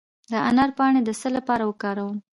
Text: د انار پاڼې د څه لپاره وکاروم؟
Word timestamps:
د 0.31 0.33
انار 0.47 0.69
پاڼې 0.77 1.01
د 1.05 1.09
څه 1.21 1.27
لپاره 1.37 1.63
وکاروم؟ 1.69 2.17